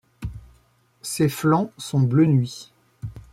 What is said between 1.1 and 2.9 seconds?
flancs sont bleu nuit.